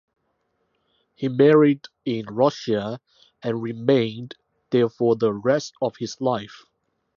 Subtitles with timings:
[1.13, 2.99] He married in Russia
[3.43, 4.33] and remained
[4.71, 6.65] there for the rest of his life.